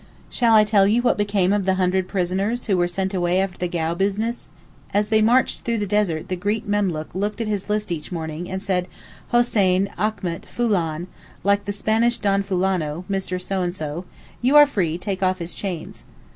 [0.31, 3.59] Shall I tell you what became of the hundred prisoners who were sent away after
[3.59, 4.49] the Gau business?
[4.95, 8.49] As they marched through the desert the Greek memlook looked at his list each morning,
[8.49, 8.87] and said,
[9.31, 11.05] 'Hoseyn, Achmet, Foolan
[11.43, 13.39] (like the Spanish Don Fulano, Mr.
[13.39, 14.05] so and so),
[14.41, 16.03] you are free; take off his chains.